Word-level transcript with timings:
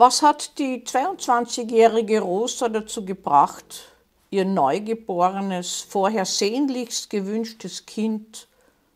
Was 0.00 0.22
hat 0.22 0.56
die 0.56 0.82
22-jährige 0.82 2.20
Rosa 2.20 2.70
dazu 2.70 3.04
gebracht, 3.04 3.92
ihr 4.30 4.46
neugeborenes, 4.46 5.82
vorher 5.82 6.24
sehnlichst 6.24 7.10
gewünschtes 7.10 7.84
Kind 7.84 8.48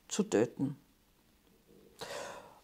zu 0.09 0.23
töten? 0.23 0.79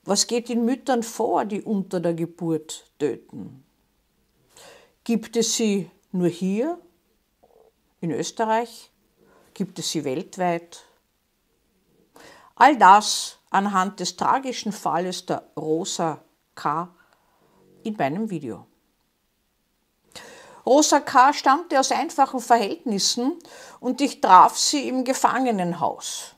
Was 0.04 0.26
geht 0.26 0.48
den 0.48 0.64
Müttern 0.64 1.02
vor, 1.02 1.44
die 1.44 1.60
unter 1.60 2.00
der 2.00 2.14
Geburt 2.14 2.90
töten? 2.98 3.62
Gibt 5.04 5.36
es 5.36 5.56
sie 5.56 5.90
nur 6.10 6.28
hier 6.28 6.78
in 8.00 8.10
Österreich? 8.10 8.90
Gibt 9.52 9.78
es 9.78 9.90
sie 9.90 10.04
weltweit? 10.04 10.82
All 12.54 12.78
das 12.78 13.36
anhand 13.50 14.00
des 14.00 14.16
tragischen 14.16 14.72
Falles 14.72 15.26
der 15.26 15.42
Rosa 15.58 16.24
K. 16.54 16.88
in 17.84 17.96
meinem 17.96 18.30
Video. 18.30 18.66
Rosa 20.66 21.00
K. 21.00 21.32
stammte 21.32 21.80
aus 21.80 21.90
einfachen 21.90 22.40
Verhältnissen 22.40 23.38
und 23.80 24.00
ich 24.00 24.20
traf 24.20 24.58
sie 24.58 24.88
im 24.88 25.04
Gefangenenhaus. 25.04 26.34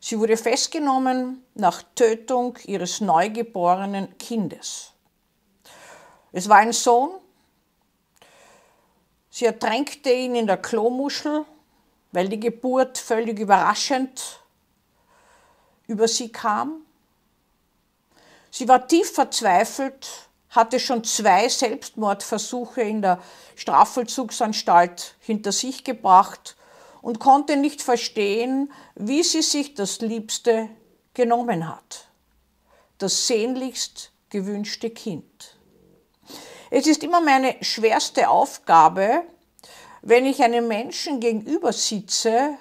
Sie 0.00 0.18
wurde 0.18 0.36
festgenommen 0.36 1.44
nach 1.54 1.82
Tötung 1.94 2.56
ihres 2.64 3.00
neugeborenen 3.00 4.16
Kindes. 4.18 4.92
Es 6.32 6.48
war 6.48 6.58
ein 6.58 6.72
Sohn. 6.72 7.10
Sie 9.30 9.46
ertränkte 9.46 10.12
ihn 10.12 10.34
in 10.34 10.46
der 10.46 10.58
Klomuschel, 10.58 11.44
weil 12.12 12.28
die 12.28 12.40
Geburt 12.40 12.98
völlig 12.98 13.38
überraschend 13.38 14.40
über 15.86 16.08
sie 16.08 16.30
kam. 16.30 16.85
Sie 18.56 18.68
war 18.68 18.88
tief 18.88 19.12
verzweifelt, 19.12 20.08
hatte 20.48 20.80
schon 20.80 21.04
zwei 21.04 21.46
Selbstmordversuche 21.46 22.80
in 22.80 23.02
der 23.02 23.22
Strafvollzugsanstalt 23.54 25.14
hinter 25.20 25.52
sich 25.52 25.84
gebracht 25.84 26.56
und 27.02 27.18
konnte 27.18 27.58
nicht 27.58 27.82
verstehen, 27.82 28.72
wie 28.94 29.22
sie 29.22 29.42
sich 29.42 29.74
das 29.74 30.00
Liebste 30.00 30.70
genommen 31.12 31.68
hat. 31.68 32.06
Das 32.96 33.26
sehnlichst 33.26 34.10
gewünschte 34.30 34.88
Kind. 34.88 35.58
Es 36.70 36.86
ist 36.86 37.04
immer 37.04 37.20
meine 37.20 37.56
schwerste 37.60 38.30
Aufgabe, 38.30 39.24
wenn 40.00 40.24
ich 40.24 40.42
einem 40.42 40.66
Menschen 40.66 41.20
gegenüber 41.20 41.74
sitze, 41.74 42.56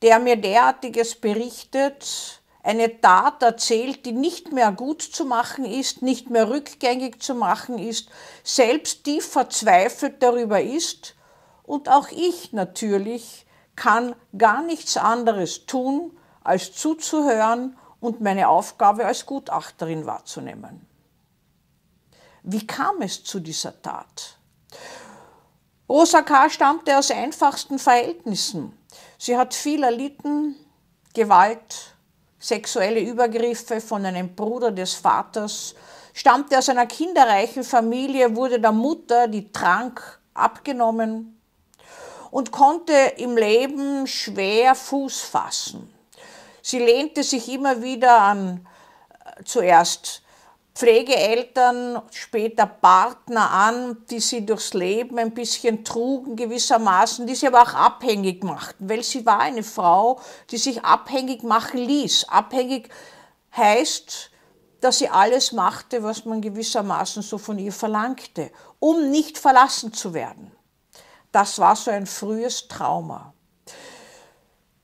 der 0.00 0.18
mir 0.18 0.36
derartiges 0.36 1.14
berichtet, 1.14 2.39
eine 2.62 3.00
Tat 3.00 3.42
erzählt, 3.42 4.04
die 4.04 4.12
nicht 4.12 4.52
mehr 4.52 4.72
gut 4.72 5.02
zu 5.02 5.24
machen 5.24 5.64
ist, 5.64 6.02
nicht 6.02 6.30
mehr 6.30 6.50
rückgängig 6.50 7.22
zu 7.22 7.34
machen 7.34 7.78
ist, 7.78 8.08
selbst 8.44 9.04
tief 9.04 9.26
verzweifelt 9.26 10.22
darüber 10.22 10.60
ist 10.60 11.14
und 11.62 11.88
auch 11.88 12.08
ich 12.10 12.52
natürlich 12.52 13.46
kann 13.76 14.14
gar 14.36 14.62
nichts 14.62 14.96
anderes 14.96 15.66
tun, 15.66 16.16
als 16.42 16.74
zuzuhören 16.74 17.78
und 18.00 18.20
meine 18.20 18.48
Aufgabe 18.48 19.06
als 19.06 19.24
Gutachterin 19.24 20.06
wahrzunehmen. 20.06 20.86
Wie 22.42 22.66
kam 22.66 23.02
es 23.02 23.22
zu 23.24 23.40
dieser 23.40 23.80
Tat? 23.80 24.38
Rosa 25.88 26.22
K. 26.22 26.48
stammte 26.48 26.96
aus 26.96 27.10
einfachsten 27.10 27.78
Verhältnissen. 27.78 28.76
Sie 29.18 29.36
hat 29.36 29.54
viel 29.54 29.82
erlitten, 29.82 30.56
Gewalt, 31.14 31.89
sexuelle 32.40 33.00
Übergriffe 33.00 33.80
von 33.80 34.04
einem 34.04 34.34
Bruder 34.34 34.72
des 34.72 34.94
Vaters, 34.94 35.74
stammte 36.14 36.58
aus 36.58 36.68
einer 36.68 36.86
kinderreichen 36.86 37.62
Familie, 37.62 38.34
wurde 38.34 38.58
der 38.58 38.72
Mutter 38.72 39.28
die 39.28 39.52
Trank 39.52 40.20
abgenommen 40.34 41.40
und 42.30 42.50
konnte 42.50 42.94
im 43.18 43.36
Leben 43.36 44.06
schwer 44.06 44.74
Fuß 44.74 45.20
fassen. 45.20 45.92
Sie 46.62 46.78
lehnte 46.78 47.22
sich 47.22 47.48
immer 47.52 47.82
wieder 47.82 48.20
an 48.20 48.66
äh, 49.24 49.44
zuerst 49.44 50.22
Pflegeeltern, 50.74 52.00
später 52.10 52.66
Partner 52.66 53.50
an, 53.50 54.04
die 54.10 54.20
sie 54.20 54.46
durchs 54.46 54.72
Leben 54.72 55.18
ein 55.18 55.34
bisschen 55.34 55.84
trugen 55.84 56.36
gewissermaßen, 56.36 57.26
die 57.26 57.34
sie 57.34 57.48
aber 57.48 57.62
auch 57.62 57.74
abhängig 57.74 58.44
machten, 58.44 58.88
weil 58.88 59.02
sie 59.02 59.26
war 59.26 59.40
eine 59.40 59.62
Frau, 59.62 60.20
die 60.50 60.58
sich 60.58 60.84
abhängig 60.84 61.42
machen 61.42 61.78
ließ. 61.80 62.28
Abhängig 62.28 62.88
heißt, 63.56 64.30
dass 64.80 64.98
sie 64.98 65.08
alles 65.08 65.52
machte, 65.52 66.02
was 66.02 66.24
man 66.24 66.40
gewissermaßen 66.40 67.22
so 67.22 67.36
von 67.36 67.58
ihr 67.58 67.72
verlangte, 67.72 68.50
um 68.78 69.10
nicht 69.10 69.38
verlassen 69.38 69.92
zu 69.92 70.14
werden. 70.14 70.52
Das 71.32 71.58
war 71.58 71.76
so 71.76 71.90
ein 71.90 72.06
frühes 72.06 72.68
Trauma. 72.68 73.34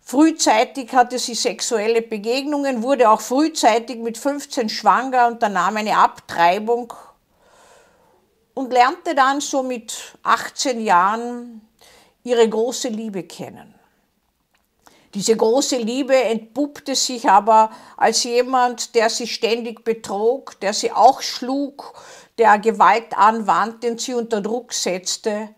Frühzeitig 0.09 0.93
hatte 0.93 1.19
sie 1.19 1.35
sexuelle 1.35 2.01
Begegnungen, 2.01 2.85
wurde 2.85 3.11
auch 3.11 3.21
frühzeitig 3.21 3.99
mit 3.99 4.17
15 4.17 4.69
schwanger, 4.69 5.27
unternahm 5.27 5.79
eine 5.79 5.99
Abtreibung 5.99 6.93
und 8.55 8.73
lernte 8.73 9.17
dann 9.17 9.41
so 9.41 9.65
mit 9.65 10.17
18 10.23 10.81
Jahren 10.81 11.69
ihre 12.23 12.49
große 12.49 12.87
Liebe 12.87 13.25
kennen. 13.25 13.75
Diese 15.13 15.37
große 15.37 15.79
Liebe 15.79 16.15
entpuppte 16.15 16.95
sich 16.95 17.29
aber 17.29 17.73
als 17.97 18.23
jemand, 18.23 18.95
der 18.95 19.11
sie 19.11 19.27
ständig 19.27 19.83
betrog, 19.83 20.61
der 20.61 20.73
sie 20.73 20.93
auch 20.93 21.21
schlug, 21.21 22.01
der 22.39 22.61
Gewalt 22.61 23.19
anwandte 23.19 23.91
und 23.91 24.01
sie 24.01 24.15
unter 24.15 24.41
Druck 24.41 24.73
setzte 24.73 25.49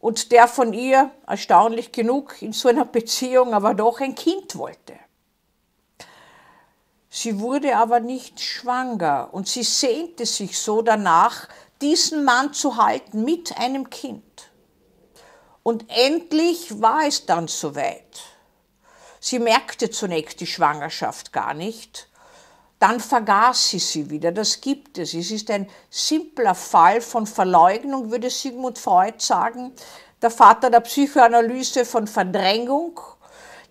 und 0.00 0.32
der 0.32 0.48
von 0.48 0.72
ihr, 0.72 1.10
erstaunlich 1.26 1.92
genug, 1.92 2.40
in 2.40 2.52
so 2.52 2.68
einer 2.68 2.84
Beziehung 2.84 3.54
aber 3.54 3.74
doch 3.74 4.00
ein 4.00 4.14
Kind 4.14 4.56
wollte. 4.56 4.94
Sie 7.10 7.40
wurde 7.40 7.76
aber 7.76 8.00
nicht 8.00 8.40
schwanger 8.40 9.30
und 9.32 9.48
sie 9.48 9.62
sehnte 9.62 10.26
sich 10.26 10.58
so 10.58 10.82
danach, 10.82 11.48
diesen 11.80 12.24
Mann 12.24 12.52
zu 12.52 12.76
halten 12.76 13.24
mit 13.24 13.56
einem 13.58 13.88
Kind. 13.90 14.50
Und 15.62 15.86
endlich 15.88 16.80
war 16.80 17.06
es 17.06 17.26
dann 17.26 17.48
soweit. 17.48 18.20
Sie 19.20 19.38
merkte 19.38 19.90
zunächst 19.90 20.40
die 20.40 20.46
Schwangerschaft 20.46 21.32
gar 21.32 21.54
nicht 21.54 22.07
dann 22.78 23.00
vergaß 23.00 23.70
sie 23.70 23.78
sie 23.78 24.10
wieder. 24.10 24.32
Das 24.32 24.60
gibt 24.60 24.98
es. 24.98 25.14
Es 25.14 25.30
ist 25.30 25.50
ein 25.50 25.68
simpler 25.90 26.54
Fall 26.54 27.00
von 27.00 27.26
Verleugnung, 27.26 28.10
würde 28.10 28.30
Sigmund 28.30 28.78
Freud 28.78 29.14
sagen, 29.18 29.72
der 30.22 30.30
Vater 30.30 30.70
der 30.70 30.80
Psychoanalyse 30.80 31.84
von 31.84 32.06
Verdrängung. 32.06 33.00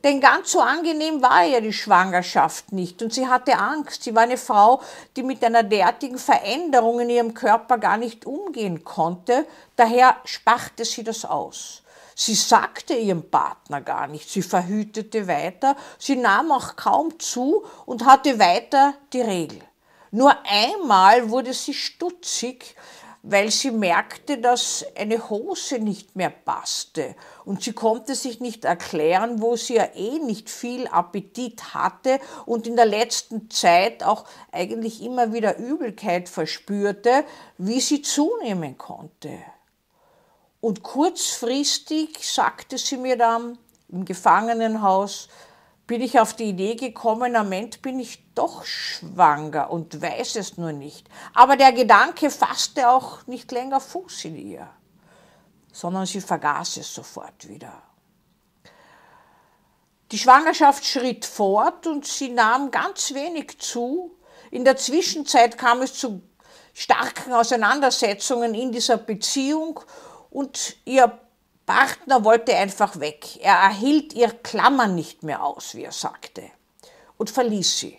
Denn 0.03 0.21
ganz 0.21 0.51
so 0.51 0.61
angenehm 0.61 1.21
war 1.21 1.43
ja 1.43 1.59
die 1.59 1.73
Schwangerschaft 1.73 2.71
nicht 2.71 3.01
und 3.01 3.13
sie 3.13 3.27
hatte 3.27 3.57
Angst. 3.57 4.03
Sie 4.03 4.13
war 4.13 4.23
eine 4.23 4.37
Frau, 4.37 4.81
die 5.15 5.23
mit 5.23 5.43
einer 5.43 5.63
derartigen 5.63 6.19
Veränderung 6.19 6.99
in 6.99 7.09
ihrem 7.09 7.33
Körper 7.33 7.77
gar 7.77 7.97
nicht 7.97 8.25
umgehen 8.25 8.83
konnte. 8.83 9.45
Daher 9.75 10.17
spachte 10.23 10.85
sie 10.85 11.03
das 11.03 11.25
aus. 11.25 11.81
Sie 12.19 12.33
sagte 12.33 12.95
ihrem 12.95 13.29
Partner 13.29 13.79
gar 13.79 14.07
nicht, 14.07 14.27
sie 14.27 14.41
verhütete 14.41 15.27
weiter, 15.27 15.75
sie 15.99 16.15
nahm 16.15 16.51
auch 16.51 16.75
kaum 16.75 17.19
zu 17.19 17.63
und 17.85 18.05
hatte 18.05 18.39
weiter 18.39 18.95
die 19.13 19.21
Regel. 19.21 19.61
Nur 20.09 20.33
einmal 20.43 21.29
wurde 21.29 21.53
sie 21.53 21.75
stutzig, 21.75 22.75
weil 23.21 23.51
sie 23.51 23.69
merkte, 23.69 24.39
dass 24.39 24.83
eine 24.97 25.29
Hose 25.29 25.77
nicht 25.77 26.15
mehr 26.15 26.31
passte 26.31 27.15
und 27.45 27.61
sie 27.61 27.73
konnte 27.73 28.15
sich 28.15 28.39
nicht 28.39 28.65
erklären, 28.65 29.39
wo 29.39 29.55
sie 29.55 29.75
ja 29.75 29.87
eh 29.93 30.17
nicht 30.17 30.49
viel 30.49 30.87
Appetit 30.87 31.75
hatte 31.75 32.19
und 32.47 32.65
in 32.65 32.75
der 32.75 32.87
letzten 32.87 33.51
Zeit 33.51 34.01
auch 34.01 34.25
eigentlich 34.51 35.03
immer 35.03 35.33
wieder 35.33 35.59
Übelkeit 35.59 36.29
verspürte, 36.29 37.25
wie 37.59 37.79
sie 37.79 38.01
zunehmen 38.01 38.75
konnte. 38.75 39.37
Und 40.59 40.83
kurzfristig 40.83 42.31
sagte 42.31 42.77
sie 42.77 42.97
mir 42.97 43.17
dann 43.17 43.57
im 43.89 44.05
Gefangenenhaus, 44.05 45.29
bin 45.85 46.01
ich 46.01 46.19
auf 46.19 46.33
die 46.33 46.49
Idee 46.49 46.75
gekommen, 46.75 47.35
am 47.37 47.51
Ende 47.53 47.77
bin 47.77 47.99
ich 47.99 48.21
doch 48.35 48.65
schwanger 48.65 49.69
und 49.71 50.01
weiß 50.01 50.35
es 50.35 50.57
nur 50.57 50.73
nicht. 50.73 51.07
Aber 51.33 51.55
der 51.55 51.71
Gedanke 51.71 52.29
fasste 52.29 52.89
auch 52.89 53.25
nicht 53.25 53.51
länger 53.53 53.79
Fuß 53.79 54.25
in 54.25 54.35
ihr, 54.35 54.69
sondern 55.71 56.05
sie 56.05 56.19
vergaß 56.19 56.77
es 56.77 56.93
sofort 56.93 57.47
wieder. 57.47 57.81
Die 60.11 60.17
Schwangerschaft 60.19 60.85
schritt 60.85 61.25
fort 61.25 61.87
und 61.87 62.05
sie 62.05 62.29
nahm 62.29 62.71
ganz 62.71 63.13
wenig 63.13 63.59
zu. 63.59 64.17
In 64.51 64.65
der 64.65 64.77
Zwischenzeit 64.77 65.57
kam 65.57 65.81
es 65.81 65.93
zu 65.93 66.21
starken 66.73 67.33
Auseinandersetzungen 67.33 68.53
in 68.53 68.71
dieser 68.71 68.97
Beziehung 68.97 69.79
und 70.29 70.77
ihr 70.85 71.19
Partner 71.65 72.23
wollte 72.23 72.55
einfach 72.55 72.99
weg. 72.99 73.37
Er 73.41 73.55
erhielt 73.55 74.13
ihr 74.13 74.29
Klammern 74.29 74.95
nicht 74.95 75.23
mehr 75.23 75.43
aus, 75.43 75.75
wie 75.75 75.83
er 75.83 75.91
sagte, 75.91 76.43
und 77.17 77.29
verließ 77.29 77.79
sie. 77.79 77.97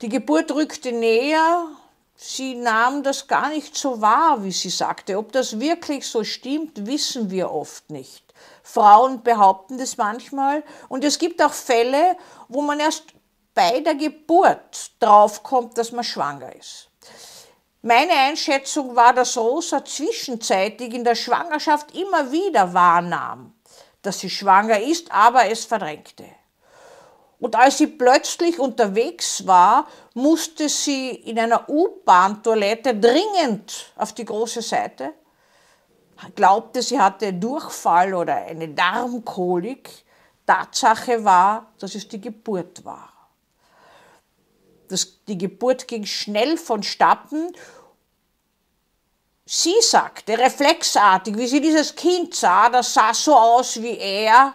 Die 0.00 0.08
Geburt 0.08 0.50
rückte 0.50 0.92
näher, 0.92 1.66
sie 2.16 2.54
nahm 2.54 3.02
das 3.02 3.26
gar 3.28 3.48
nicht 3.50 3.76
so 3.76 4.00
wahr, 4.00 4.42
wie 4.44 4.52
sie 4.52 4.70
sagte. 4.70 5.18
Ob 5.18 5.32
das 5.32 5.60
wirklich 5.60 6.06
so 6.06 6.24
stimmt, 6.24 6.86
wissen 6.86 7.30
wir 7.30 7.50
oft 7.50 7.90
nicht. 7.90 8.32
Frauen 8.62 9.22
behaupten 9.22 9.78
das 9.78 9.96
manchmal. 9.96 10.64
Und 10.88 11.04
es 11.04 11.18
gibt 11.18 11.42
auch 11.42 11.52
Fälle, 11.52 12.16
wo 12.48 12.62
man 12.62 12.80
erst 12.80 13.04
bei 13.54 13.80
der 13.80 13.94
Geburt 13.94 14.92
draufkommt, 14.98 15.76
dass 15.78 15.92
man 15.92 16.04
schwanger 16.04 16.54
ist. 16.56 16.88
Meine 17.84 18.12
Einschätzung 18.12 18.94
war, 18.94 19.12
dass 19.12 19.36
Rosa 19.36 19.84
zwischenzeitig 19.84 20.94
in 20.94 21.02
der 21.02 21.16
Schwangerschaft 21.16 21.96
immer 21.96 22.30
wieder 22.30 22.72
wahrnahm, 22.72 23.54
dass 24.02 24.20
sie 24.20 24.30
schwanger 24.30 24.80
ist, 24.80 25.10
aber 25.10 25.50
es 25.50 25.64
verdrängte. 25.64 26.24
Und 27.40 27.56
als 27.56 27.78
sie 27.78 27.88
plötzlich 27.88 28.60
unterwegs 28.60 29.44
war, 29.48 29.88
musste 30.14 30.68
sie 30.68 31.10
in 31.10 31.40
einer 31.40 31.68
U-Bahn-Toilette 31.68 32.94
dringend 32.94 33.92
auf 33.96 34.12
die 34.12 34.24
große 34.24 34.62
Seite, 34.62 35.14
glaubte, 36.36 36.82
sie 36.82 37.00
hatte 37.00 37.32
Durchfall 37.32 38.14
oder 38.14 38.36
eine 38.36 38.68
Darmkolik. 38.68 39.90
Tatsache 40.46 41.24
war, 41.24 41.72
dass 41.80 41.96
es 41.96 42.06
die 42.06 42.20
Geburt 42.20 42.84
war. 42.84 43.11
Das, 44.92 45.24
die 45.26 45.38
Geburt 45.38 45.88
ging 45.88 46.04
schnell 46.04 46.58
vonstatten. 46.58 47.50
Sie 49.46 49.74
sagte 49.80 50.36
reflexartig, 50.36 51.38
wie 51.38 51.46
sie 51.46 51.62
dieses 51.62 51.96
Kind 51.96 52.34
sah, 52.34 52.68
das 52.68 52.92
sah 52.92 53.14
so 53.14 53.34
aus 53.34 53.80
wie 53.80 53.96
er, 53.96 54.54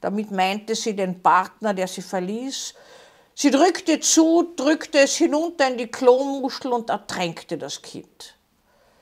damit 0.00 0.32
meinte 0.32 0.74
sie 0.74 0.96
den 0.96 1.22
Partner, 1.22 1.74
der 1.74 1.86
sie 1.86 2.02
verließ. 2.02 2.74
Sie 3.36 3.52
drückte 3.52 4.00
zu, 4.00 4.52
drückte 4.56 4.98
es 4.98 5.14
hinunter 5.14 5.68
in 5.68 5.78
die 5.78 5.86
Klomuschel 5.86 6.72
und 6.72 6.90
ertränkte 6.90 7.56
das 7.56 7.80
Kind. 7.80 8.34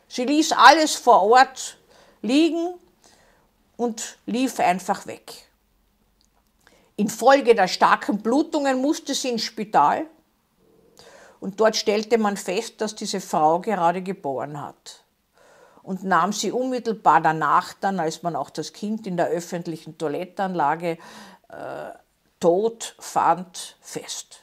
Sie 0.09 0.27
ließ 0.27 0.53
alles 0.53 0.95
vor 0.95 1.23
Ort 1.23 1.79
liegen 2.21 2.75
und 3.79 4.19
lief 4.27 4.61
einfach 4.61 5.07
weg. 5.07 5.49
Infolge 6.97 7.55
der 7.55 7.67
starken 7.67 8.19
Blutungen 8.19 8.83
musste 8.83 9.15
sie 9.15 9.31
ins 9.31 9.43
Spital 9.43 10.07
und 11.47 11.61
dort 11.61 11.77
stellte 11.77 12.19
man 12.19 12.37
fest, 12.37 12.81
dass 12.81 12.97
diese 12.97 13.21
Frau 13.21 13.61
gerade 13.61 14.03
geboren 14.03 14.61
hat 14.61 15.05
und 15.85 16.03
nahm 16.03 16.33
sie 16.33 16.51
unmittelbar 16.51 17.21
danach 17.21 17.73
dann, 17.75 18.01
als 18.01 18.25
man 18.25 18.35
auch 18.35 18.51
das 18.51 18.73
Kind 18.73 19.07
in 19.07 19.17
der 19.17 19.29
öffentlichen 19.29 19.97
Toilettenanlage 19.97 20.99
äh, 21.49 21.91
tot 22.41 22.97
fand, 22.99 23.77
fest. 23.81 24.41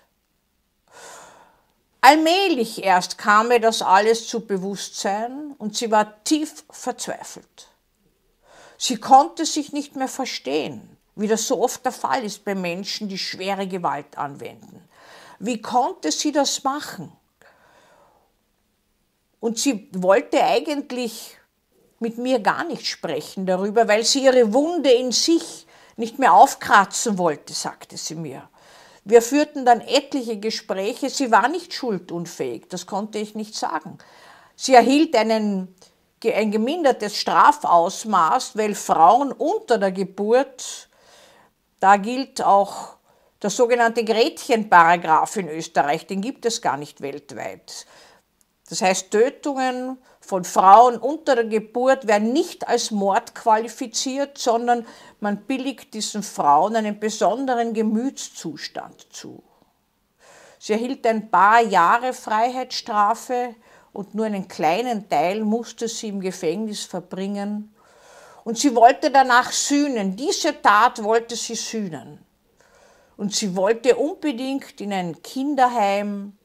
Allmählich 2.00 2.82
erst 2.82 3.18
kam 3.18 3.52
ihr 3.52 3.60
das 3.60 3.82
alles 3.82 4.26
zu 4.26 4.48
Bewusstsein 4.48 5.56
und 5.58 5.76
sie 5.76 5.92
war 5.92 6.24
tief 6.24 6.64
verzweifelt. 6.70 7.68
Sie 8.78 8.96
konnte 8.96 9.46
sich 9.46 9.74
nicht 9.74 9.98
mehr 9.98 10.08
verstehen, 10.08 10.96
wie 11.18 11.28
das 11.28 11.50
so 11.50 11.62
oft 11.62 11.84
der 11.84 11.92
Fall 11.92 12.24
ist 12.24 12.46
bei 12.46 12.56
Menschen, 12.56 13.10
die 13.10 13.18
schwere 13.18 13.68
Gewalt 13.68 14.18
anwenden. 14.18 14.88
Wie 15.40 15.62
konnte 15.62 16.12
sie 16.12 16.32
das 16.32 16.64
machen? 16.64 17.12
Und 19.40 19.60
sie 19.60 19.90
wollte 19.94 20.44
eigentlich 20.44 21.38
mit 22.00 22.18
mir 22.18 22.40
gar 22.40 22.64
nicht 22.64 22.86
sprechen 22.88 23.46
darüber, 23.46 23.88
weil 23.88 24.04
sie 24.04 24.24
ihre 24.24 24.54
Wunde 24.54 24.92
in 24.92 25.12
sich 25.12 25.68
nicht 25.96 26.20
mehr 26.20 26.34
aufkratzen 26.34 27.18
wollte, 27.18 27.54
sagte 27.54 27.98
sie 27.98 28.16
mir. 28.16 28.50
Wir 29.06 29.22
führten 29.22 29.66
dann 29.66 29.82
etliche 29.82 30.40
Gespräche. 30.40 31.10
Sie 31.10 31.32
war 31.32 31.50
nicht 31.50 31.74
schuldunfähig, 31.74 32.68
das 32.70 32.86
konnte 32.86 33.20
ich 33.20 33.36
nicht 33.36 33.56
sagen. 33.56 33.98
Sie 34.56 34.74
erhielt 34.74 35.16
einen, 35.16 35.76
ein 36.24 36.52
gemindertes 36.52 37.18
Strafausmaß, 37.18 38.56
weil 38.56 38.76
Frauen 38.76 39.32
unter 39.32 39.78
der 39.78 39.92
Geburt, 39.92 40.90
da 41.80 41.98
gilt 41.98 42.42
auch 42.42 42.96
der 43.44 43.50
sogenannte 43.50 44.06
Gretchenparagraph 44.06 45.36
in 45.36 45.50
Österreich, 45.50 46.08
den 46.08 46.22
gibt 46.22 46.46
es 46.46 46.62
gar 46.62 46.78
nicht 46.78 47.02
weltweit. 47.02 47.86
Das 48.70 48.82
heißt, 48.82 49.12
Tötungen 49.12 49.98
von 50.22 50.46
Frauen 50.46 50.98
unter 50.98 51.36
der 51.36 51.46
Geburt 51.46 52.08
werden 52.08 52.32
nicht 52.32 52.68
als 52.68 52.92
Mord 52.92 53.36
qualifiziert, 53.36 54.38
sondern 54.38 54.88
man 55.20 55.44
billigt 55.44 55.94
diesen 55.94 56.24
Frauen 56.24 56.78
einen 56.78 57.00
besonderen 57.00 57.74
Gemütszustand 57.74 59.14
zu. 59.14 59.44
Sie 60.58 60.72
erhielt 60.72 61.06
ein 61.06 61.30
paar 61.30 61.62
Jahre 61.62 62.14
Freiheitsstrafe 62.14 63.56
und 63.92 64.16
nur 64.16 64.26
einen 64.26 64.48
kleinen 64.48 65.10
Teil 65.10 65.44
musste 65.44 65.90
sie 65.90 66.08
im 66.08 66.22
Gefängnis 66.22 66.86
verbringen. 66.86 67.76
Und 68.46 68.58
sie 68.58 68.74
wollte 68.74 69.12
danach 69.12 69.52
sühnen. 69.52 70.16
Diese 70.16 70.62
Tat 70.62 71.04
wollte 71.04 71.36
sie 71.36 71.56
sühnen. 71.56 72.26
Und 73.18 73.34
sie 73.34 73.56
wollte 73.56 73.96
unbedingt 73.96 74.82
in 74.82 74.92
ein 74.92 75.22
Kinderheim 75.22 76.38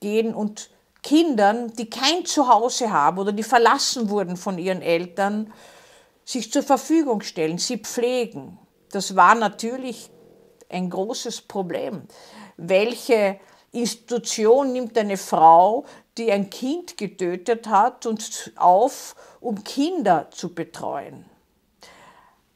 gehen 0.00 0.34
und 0.34 0.70
Kindern, 1.02 1.72
die 1.74 1.90
kein 1.90 2.24
Zuhause 2.24 2.90
haben 2.90 3.18
oder 3.18 3.32
die 3.32 3.42
verlassen 3.42 4.08
wurden 4.08 4.36
von 4.36 4.58
ihren 4.58 4.82
Eltern, 4.82 5.52
sich 6.24 6.50
zur 6.50 6.62
Verfügung 6.62 7.20
stellen, 7.20 7.58
sie 7.58 7.76
pflegen. 7.78 8.58
Das 8.90 9.14
war 9.14 9.34
natürlich 9.34 10.10
ein 10.70 10.88
großes 10.88 11.42
Problem. 11.42 12.02
Welche 12.56 13.38
Institution 13.72 14.72
nimmt 14.72 14.96
eine 14.96 15.16
Frau, 15.16 15.84
die 16.16 16.30
ein 16.30 16.48
Kind 16.48 16.96
getötet 16.96 17.66
hat, 17.66 18.06
und 18.06 18.52
auf, 18.56 19.16
um 19.40 19.64
Kinder 19.64 20.28
zu 20.30 20.54
betreuen? 20.54 21.26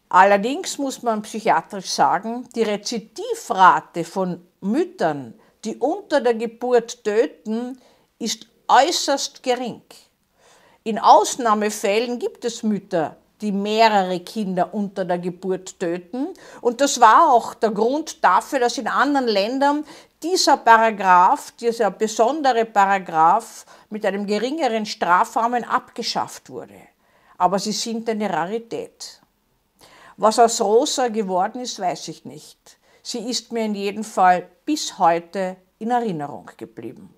Allerdings 0.09 0.79
muss 0.79 1.03
man 1.03 1.23
psychiatrisch 1.23 1.91
sagen, 1.91 2.49
die 2.55 2.63
Rezidivrate 2.63 4.05
von 4.05 4.47
Müttern, 4.61 5.35
die 5.65 5.77
unter 5.77 6.21
der 6.21 6.35
Geburt 6.35 7.05
töten, 7.05 7.79
ist 8.19 8.47
äußerst 8.69 9.43
gering. 9.43 9.83
In 10.85 10.99
Ausnahmefällen 10.99 12.19
gibt 12.19 12.45
es 12.47 12.63
Mütter, 12.63 13.17
die 13.41 13.53
mehrere 13.53 14.21
Kinder 14.21 14.73
unter 14.73 15.05
der 15.05 15.19
Geburt 15.19 15.79
töten. 15.79 16.29
Und 16.63 16.81
das 16.81 17.01
war 17.01 17.31
auch 17.31 17.55
der 17.55 17.71
Grund 17.71 18.25
dafür, 18.25 18.61
dass 18.61 18.79
in 18.79 18.89
anderen 18.89 19.29
Ländern 19.29 19.85
dieser 20.23 20.57
Paragraph, 20.57 21.53
dieser 21.53 21.91
besondere 21.91 22.65
Paragraph 22.65 23.67
mit 23.91 24.05
einem 24.07 24.27
geringeren 24.27 24.87
Strafrahmen 24.87 25.65
abgeschafft 25.65 26.51
wurde. 26.51 26.81
Aber 27.37 27.59
sie 27.59 27.73
sind 27.73 28.09
eine 28.09 28.29
Rarität. 28.29 29.21
Was 30.21 30.41
aus 30.41 30.61
Rosa 30.61 31.09
geworden 31.09 31.61
ist, 31.61 31.79
weiß 31.79 32.09
ich 32.09 32.25
nicht. 32.25 32.77
Sie 33.05 33.21
ist 33.21 33.53
mir 33.53 33.65
in 33.65 33.77
jedem 33.77 34.03
Fall 34.03 34.51
bis 34.65 34.99
heute 34.99 35.57
in 35.79 35.93
Erinnerung 35.93 36.51
geblieben. 36.57 37.15